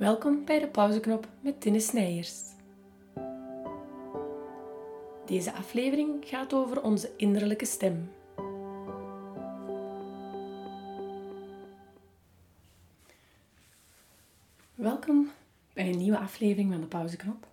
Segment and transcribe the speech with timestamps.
[0.00, 2.42] Welkom bij de pauzeknop met Tinne Snijers.
[5.26, 8.12] Deze aflevering gaat over onze innerlijke stem.
[14.74, 15.30] Welkom
[15.72, 17.46] bij een nieuwe aflevering van de pauzeknop.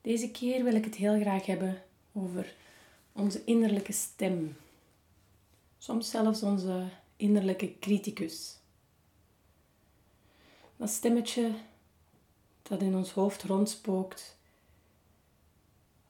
[0.00, 2.54] Deze keer wil ik het heel graag hebben over
[3.12, 4.56] onze innerlijke stem.
[5.78, 6.84] Soms zelfs onze
[7.16, 8.61] innerlijke criticus.
[10.76, 11.54] Dat stemmetje
[12.62, 14.38] dat in ons hoofd rondspookt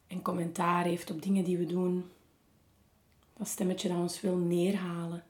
[0.07, 2.11] en commentaar heeft op dingen die we doen.
[3.37, 5.25] Dat stemmetje dat ons wil neerhalen.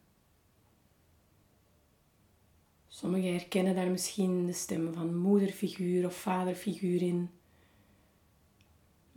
[2.88, 7.30] Sommigen herkennen daar misschien de stem van moederfiguur of vaderfiguur in.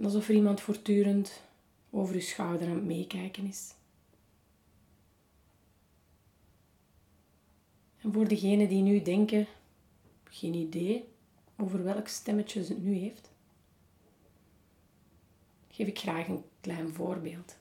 [0.04, 1.42] Alsof er iemand voortdurend
[1.90, 3.74] over uw schouder aan het meekijken is.
[8.02, 9.48] En voor degenen die nu denken,
[10.36, 11.08] geen idee
[11.58, 13.30] over welk stemmetje ze nu heeft,
[15.70, 17.56] geef ik graag een klein voorbeeld.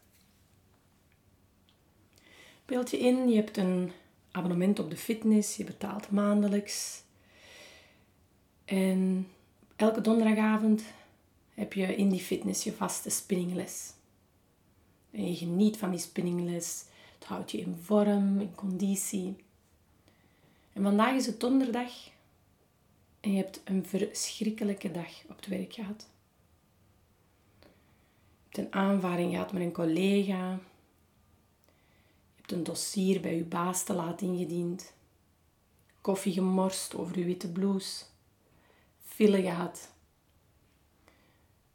[2.65, 3.93] Beeld je in, je hebt een
[4.31, 7.03] abonnement op de fitness, je betaalt maandelijks.
[8.65, 9.29] En
[9.77, 10.83] elke donderdagavond
[11.55, 13.93] heb je in die fitness je vaste spinningles.
[15.11, 16.85] En je geniet van die spinningles.
[17.15, 19.37] Het houdt je in vorm, in conditie.
[20.73, 22.13] En vandaag is het donderdag
[23.25, 26.09] en je hebt een verschrikkelijke dag op het werk gehad.
[27.59, 27.67] Je
[28.49, 30.51] hebt een aanvaring gehad met een collega.
[30.51, 34.93] Je hebt een dossier bij je baas te laat ingediend.
[36.01, 38.05] Koffie gemorst over je witte blouse.
[39.07, 39.93] File gehad.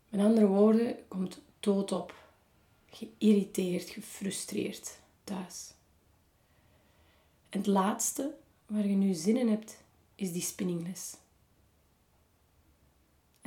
[0.09, 2.27] Met andere woorden, komt dood op.
[2.89, 5.73] Geïrriteerd, gefrustreerd thuis.
[7.49, 9.83] En het laatste waar je nu zin in hebt,
[10.15, 11.17] is die spinningles.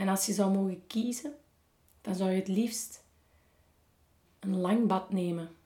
[0.02, 1.34] En als je zou mogen kiezen,
[2.00, 3.04] dan zou je het liefst
[4.38, 5.56] een lang bad nemen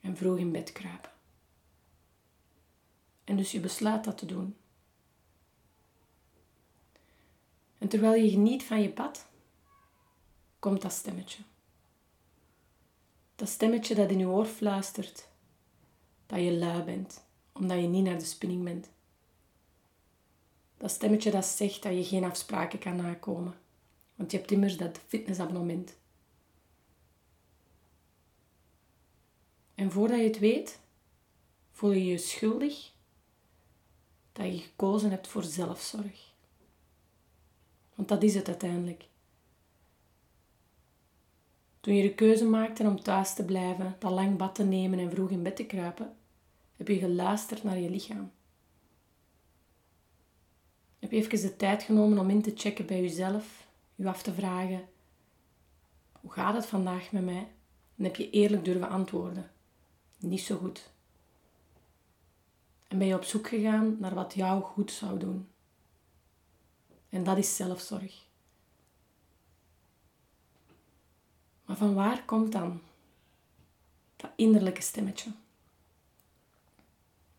[0.00, 1.10] en vroeg in bed kruipen.
[3.24, 4.56] En dus je besluit dat te doen.
[7.78, 9.26] En terwijl je geniet van je bad,
[10.58, 11.42] komt dat stemmetje.
[13.36, 15.28] Dat stemmetje dat in je oor fluistert
[16.26, 18.88] dat je lui bent, omdat je niet naar de spinning bent.
[20.80, 23.54] Dat stemmetje dat zegt dat je geen afspraken kan nakomen.
[24.14, 25.96] Want je hebt immers dat fitnessabonnement.
[29.74, 30.80] En voordat je het weet,
[31.70, 32.92] voel je je schuldig
[34.32, 36.32] dat je gekozen hebt voor zelfzorg.
[37.94, 39.08] Want dat is het uiteindelijk.
[41.80, 45.10] Toen je de keuze maakte om thuis te blijven, dat lang bad te nemen en
[45.10, 46.16] vroeg in bed te kruipen,
[46.76, 48.32] heb je geluisterd naar je lichaam.
[51.10, 54.88] Heb even de tijd genomen om in te checken bij jezelf, je af te vragen:
[56.20, 57.52] hoe gaat het vandaag met mij?
[57.96, 59.50] En heb je eerlijk durven antwoorden:
[60.18, 60.90] niet zo goed.
[62.88, 65.48] En ben je op zoek gegaan naar wat jou goed zou doen.
[67.08, 68.24] En dat is zelfzorg.
[71.64, 72.80] Maar van waar komt dan
[74.16, 75.30] dat innerlijke stemmetje?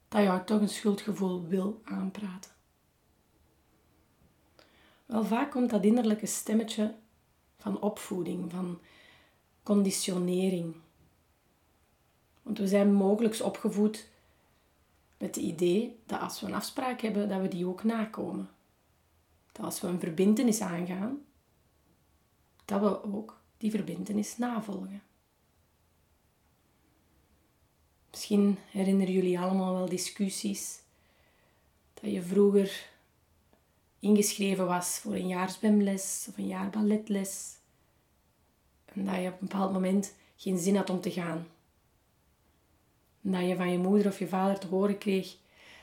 [0.08, 2.52] Dat jou toch een schuldgevoel wil aanpraten.
[5.12, 6.96] Wel vaak komt dat innerlijke stemmetje
[7.58, 8.80] van opvoeding, van
[9.64, 10.76] conditionering.
[12.42, 14.08] Want we zijn mogelijk opgevoed
[15.18, 18.50] met het idee dat als we een afspraak hebben, dat we die ook nakomen.
[19.52, 21.26] Dat als we een verbintenis aangaan,
[22.66, 25.04] dat we ook die verbintenis navolgen.
[28.10, 30.82] Misschien herinneren jullie allemaal wel discussies
[31.94, 32.91] dat je vroeger
[34.02, 37.56] ingeschreven was voor een jaar zwemles of een jaar balletles.
[38.86, 41.48] En dat je op een bepaald moment geen zin had om te gaan.
[43.22, 45.38] En dat je van je moeder of je vader te horen kreeg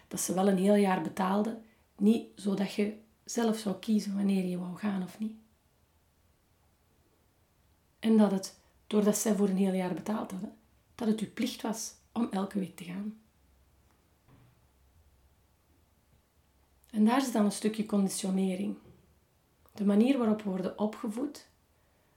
[0.09, 1.65] dat ze wel een heel jaar betaalden,
[1.97, 5.37] niet zodat je zelf zou kiezen wanneer je wou gaan of niet.
[7.99, 10.57] En dat het, doordat zij voor een heel jaar betaald hadden,
[10.95, 13.21] dat het uw plicht was om elke week te gaan.
[16.99, 18.77] En daar is dan een stukje conditionering.
[19.75, 21.49] De manier waarop we worden opgevoed,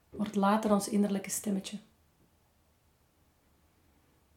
[0.10, 1.78] wordt later ons innerlijke stemmetje.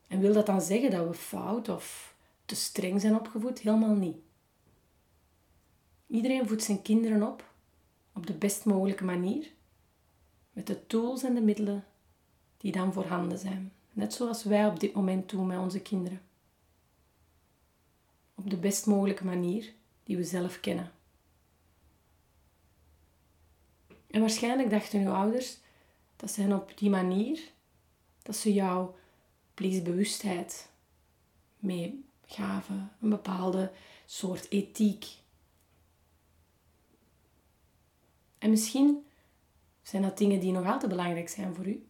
[0.07, 2.15] En wil dat dan zeggen dat we fout of
[2.45, 3.61] te streng zijn opgevoed?
[3.61, 4.17] Helemaal niet.
[6.07, 7.53] Iedereen voedt zijn kinderen op
[8.13, 9.53] op de best mogelijke manier,
[10.53, 11.85] met de tools en de middelen
[12.57, 13.73] die dan voorhanden zijn.
[13.93, 16.21] Net zoals wij op dit moment doen met onze kinderen.
[18.35, 20.93] Op de best mogelijke manier die we zelf kennen.
[24.07, 25.59] En waarschijnlijk dachten uw ouders
[26.17, 27.41] dat ze hen op die manier,
[28.23, 28.97] dat ze jouw
[29.55, 30.69] pliesbewustheid
[31.59, 33.73] meegaven, een bepaalde
[34.07, 35.07] soort ethiek.
[38.39, 39.07] En misschien
[39.83, 41.87] zijn dat dingen die nog altijd belangrijk zijn voor u,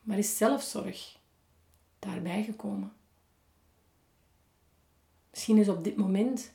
[0.00, 1.18] maar is zelfzorg
[1.98, 2.92] daarbij gekomen.
[5.30, 6.52] Misschien is op dit moment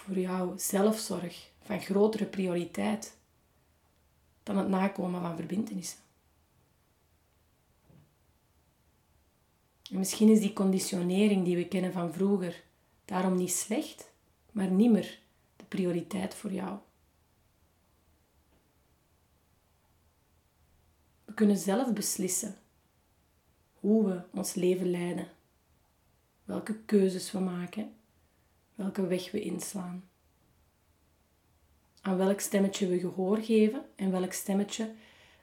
[0.00, 3.16] voor jou zelfzorg van grotere prioriteit
[4.42, 5.98] dan het nakomen van verbindenissen.
[9.90, 12.62] En misschien is die conditionering die we kennen van vroeger
[13.04, 14.10] daarom niet slecht,
[14.52, 15.18] maar niet meer
[15.56, 16.78] de prioriteit voor jou.
[21.24, 22.56] We kunnen zelf beslissen
[23.74, 25.28] hoe we ons leven leiden,
[26.44, 27.92] welke keuzes we maken,
[28.80, 30.08] welke weg we inslaan.
[32.00, 34.94] Aan welk stemmetje we gehoor geven en welk stemmetje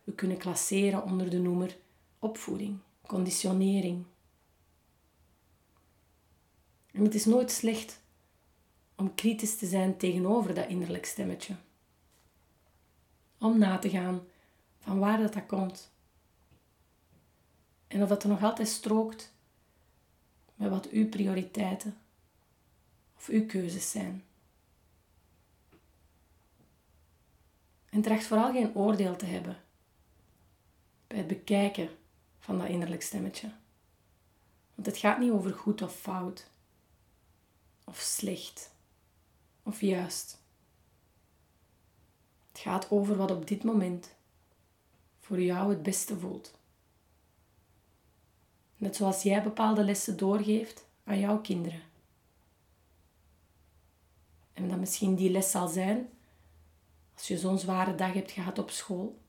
[0.03, 1.77] we kunnen klasseren onder de noemer
[2.19, 4.05] opvoeding, conditionering.
[6.91, 8.01] En het is nooit slecht
[8.95, 11.55] om kritisch te zijn tegenover dat innerlijk stemmetje.
[13.39, 14.21] Om na te gaan
[14.79, 15.91] van waar dat, dat komt.
[17.87, 19.33] En of dat er nog altijd strookt
[20.55, 21.97] met wat uw prioriteiten
[23.17, 24.23] of uw keuzes zijn.
[27.89, 29.57] En tracht vooral geen oordeel te hebben
[31.07, 31.89] bij het bekijken
[32.39, 33.51] van dat innerlijk stemmetje.
[34.75, 36.49] Want het gaat niet over goed of fout,
[37.83, 38.71] of slecht,
[39.63, 40.37] of juist.
[42.51, 44.15] Het gaat over wat op dit moment
[45.19, 46.59] voor jou het beste voelt.
[48.77, 51.81] Net zoals jij bepaalde lessen doorgeeft aan jouw kinderen.
[54.57, 56.09] En dat misschien die les zal zijn
[57.15, 59.19] als je zo'n zware dag hebt gehad op school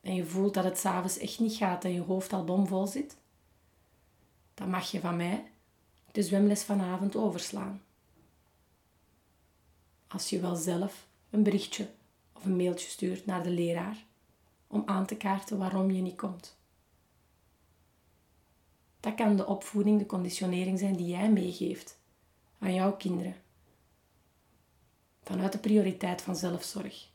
[0.00, 3.16] en je voelt dat het s'avonds echt niet gaat en je hoofd al bomvol zit,
[4.54, 5.50] dan mag je van mij
[6.12, 7.82] de zwemles vanavond overslaan.
[10.08, 11.90] Als je wel zelf een berichtje
[12.32, 14.04] of een mailtje stuurt naar de leraar
[14.66, 16.56] om aan te kaarten waarom je niet komt.
[19.00, 21.98] Dat kan de opvoeding, de conditionering zijn die jij meegeeft
[22.58, 23.41] aan jouw kinderen.
[25.22, 27.10] Vanuit de prioriteit van zelfzorg.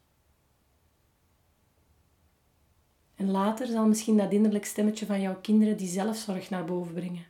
[3.15, 7.25] En later zal misschien dat innerlijk stemmetje van jouw kinderen die zelfzorg naar boven brengen.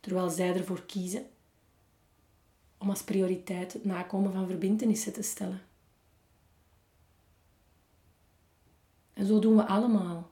[0.00, 1.26] Terwijl zij ervoor kiezen
[2.78, 5.62] om als prioriteit het nakomen van verbindenissen te stellen.
[9.12, 10.30] En zo doen we allemaal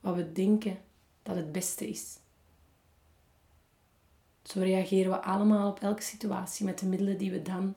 [0.00, 0.78] wat we denken
[1.22, 2.18] dat het beste is.
[4.42, 7.74] Zo reageren we allemaal op elke situatie met de middelen die we dan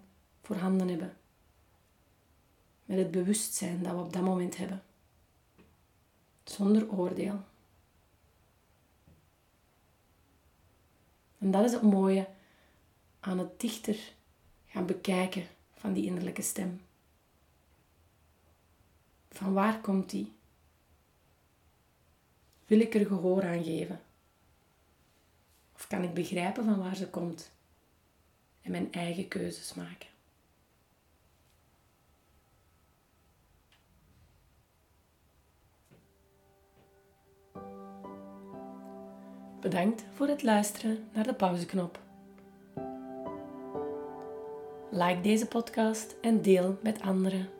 [0.50, 1.18] voorhanden hebben.
[2.86, 4.84] Met het bewustzijn dat we op dat moment hebben.
[6.44, 7.44] Zonder oordeel.
[11.38, 12.28] En dat is het mooie
[13.19, 14.13] aan het dichter
[14.66, 16.81] gaan bekijken van die innerlijke stem.
[19.30, 20.34] Van waar komt die?
[22.66, 24.02] Wil ik er gehoor aan geven?
[25.75, 27.52] Of kan ik begrijpen van waar ze komt
[28.62, 30.07] en mijn eigen keuzes maken?
[39.61, 41.99] Bedankt voor het luisteren naar de pauzeknop.
[44.92, 47.58] Like deze podcast en deel met anderen.